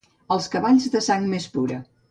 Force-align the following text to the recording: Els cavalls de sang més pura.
Els 0.35 0.47
cavalls 0.55 0.89
de 0.97 1.03
sang 1.11 1.31
més 1.35 1.49
pura. 1.59 1.83